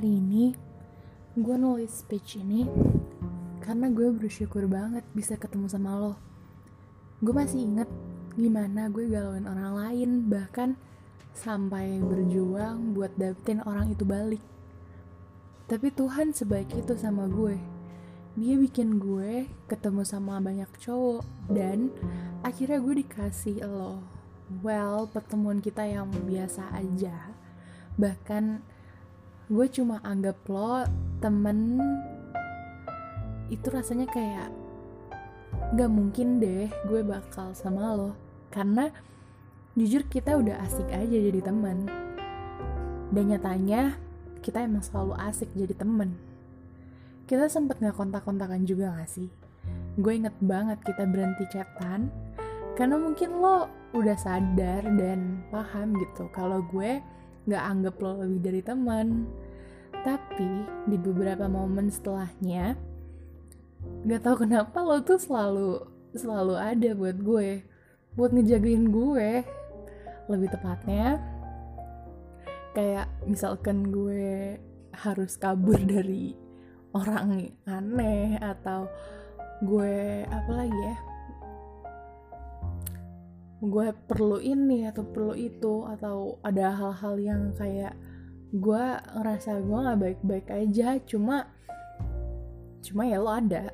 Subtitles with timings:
[0.00, 0.48] Kali ini
[1.36, 2.64] gue nulis speech ini
[3.60, 6.16] karena gue bersyukur banget bisa ketemu sama lo.
[7.20, 7.84] Gue masih inget
[8.32, 10.80] gimana gue galauin orang lain bahkan
[11.36, 14.40] sampai berjuang buat dapetin orang itu balik.
[15.68, 17.60] Tapi Tuhan sebaik itu sama gue.
[18.40, 21.92] Dia bikin gue ketemu sama banyak cowok dan
[22.40, 24.00] akhirnya gue dikasih lo.
[24.64, 27.36] Well, pertemuan kita yang biasa aja.
[28.00, 28.69] Bahkan
[29.50, 30.86] gue cuma anggap lo
[31.18, 31.82] temen
[33.50, 34.46] itu rasanya kayak
[35.74, 38.14] gak mungkin deh gue bakal sama lo.
[38.54, 38.86] Karena
[39.74, 41.90] jujur kita udah asik aja jadi temen.
[43.10, 43.98] Dan nyatanya
[44.38, 46.14] kita emang selalu asik jadi temen.
[47.26, 49.26] Kita sempet gak kontak-kontakan juga gak sih?
[49.98, 52.06] Gue inget banget kita berhenti chatan
[52.78, 53.66] karena mungkin lo
[53.98, 57.02] udah sadar dan paham gitu kalau gue
[57.50, 59.26] gak anggap lo lebih dari teman.
[60.00, 60.50] Tapi
[60.88, 62.78] di beberapa momen setelahnya
[63.80, 65.82] gak tau kenapa lo tuh selalu
[66.14, 67.66] selalu ada buat gue.
[68.14, 69.30] Buat ngejagain gue.
[70.30, 71.18] Lebih tepatnya
[72.70, 74.54] kayak misalkan gue
[74.94, 76.38] harus kabur dari
[76.94, 78.86] orang aneh atau
[79.62, 81.09] gue apa lagi ya
[83.60, 87.92] gue perlu ini atau perlu itu atau ada hal-hal yang kayak
[88.50, 91.46] gue ngerasa gue gak baik-baik aja cuma
[92.80, 93.68] cuma ya lo ada.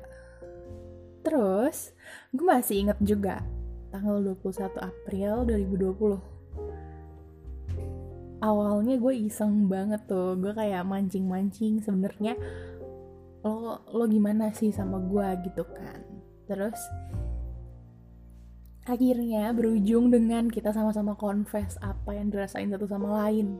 [1.23, 1.95] Terus
[2.35, 3.43] gue masih inget juga
[3.91, 6.37] tanggal 21 April 2020
[8.43, 12.37] awalnya gue iseng banget tuh gue kayak mancing-mancing sebenarnya
[13.41, 16.03] lo lo gimana sih sama gue gitu kan.
[16.45, 16.77] Terus
[18.87, 23.59] akhirnya berujung dengan kita sama-sama confess apa yang dirasain satu sama lain.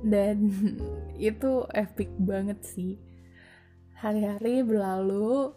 [0.00, 0.48] Dan
[1.20, 2.96] itu epic banget sih.
[4.00, 5.52] Hari-hari berlalu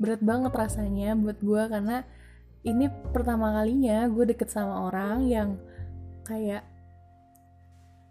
[0.00, 2.06] berat banget rasanya buat gue karena
[2.64, 5.60] ini pertama kalinya gue deket sama orang yang
[6.24, 6.64] kayak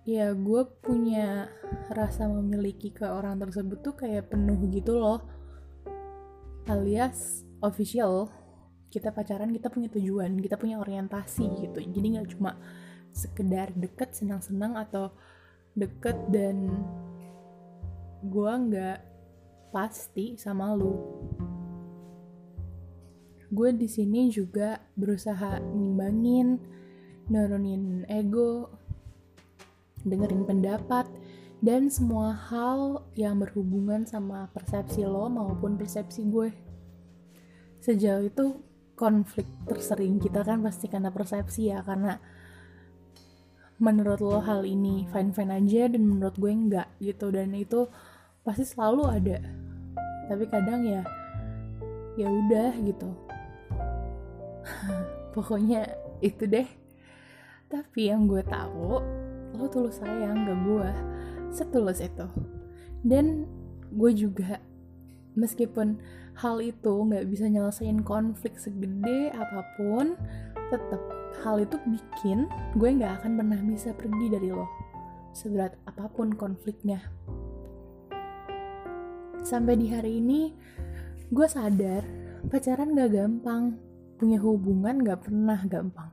[0.05, 1.49] ya gue punya
[1.89, 5.21] rasa memiliki ke orang tersebut tuh kayak penuh gitu loh
[6.69, 8.29] alias official
[8.89, 11.79] kita pacaran kita punya tujuan kita punya orientasi gitu.
[11.79, 12.57] Jadi nggak cuma
[13.13, 15.13] sekedar deket senang-senang atau
[15.77, 16.69] deket dan
[18.25, 18.99] gue nggak
[19.69, 20.97] pasti sama lu.
[23.49, 26.61] Gue di sini juga berusaha nimbangin
[27.29, 28.69] nurunin ego
[30.05, 31.05] dengerin pendapat
[31.59, 36.49] dan semua hal yang berhubungan sama persepsi lo maupun persepsi gue.
[37.83, 38.68] Sejauh itu
[38.99, 42.19] konflik tersering kita kan pasti karena persepsi ya karena
[43.79, 47.31] menurut lo hal ini fine fine aja dan menurut gue enggak gitu.
[47.31, 47.87] Dan itu
[48.43, 49.39] pasti selalu ada.
[50.27, 51.01] Tapi kadang ya
[52.19, 53.09] ya udah gitu.
[55.35, 55.87] Pokoknya
[56.19, 56.67] itu deh.
[57.71, 58.99] Tapi yang gue tahu
[59.55, 60.91] lo tulus sayang ke gue
[61.55, 62.27] setulus itu.
[62.99, 63.47] Dan
[63.95, 64.59] gue juga
[65.39, 66.03] meskipun
[66.39, 70.15] hal itu nggak bisa nyelesain konflik segede apa pun
[70.71, 71.01] tetap
[71.43, 72.47] hal itu bikin
[72.79, 74.67] gue nggak akan pernah bisa pergi dari lo
[75.33, 77.05] seberat apa pun konfliknya.
[79.39, 80.51] Sampai di hari ini
[81.31, 82.03] gue sadar
[82.49, 83.77] pacaran gak gampang
[84.19, 86.11] punya hubungan gak pernah gampang.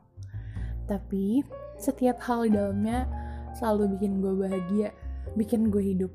[0.86, 1.42] Tapi
[1.76, 3.08] setiap hal di dalamnya
[3.58, 4.88] selalu bikin gue bahagia
[5.34, 6.12] bikin gue hidup.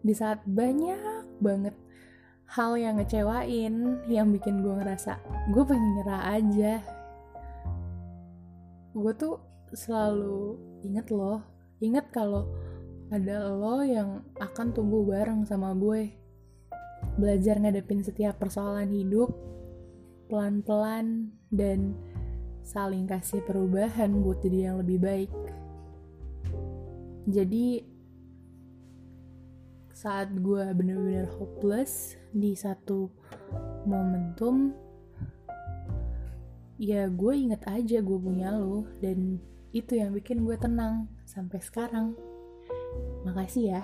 [0.00, 1.76] Di saat banyak banget
[2.50, 5.18] hal yang ngecewain yang bikin gue ngerasa
[5.50, 6.74] gue pengen nyerah aja.
[8.94, 9.40] Gue tuh
[9.74, 11.42] selalu inget loh
[11.82, 12.46] inget kalau
[13.12, 16.14] ada lo yang akan tumbuh bareng sama gue.
[17.20, 19.30] Belajar ngadepin setiap persoalan hidup
[20.32, 21.92] pelan-pelan dan
[22.64, 25.32] saling kasih perubahan buat jadi yang lebih baik.
[27.28, 27.93] Jadi
[29.94, 33.06] saat gue bener-bener hopeless di satu
[33.86, 34.74] momentum
[36.74, 39.38] ya gue inget aja gue punya lo dan
[39.74, 42.14] itu yang bikin gue tenang sampai sekarang.
[43.26, 43.82] Makasih ya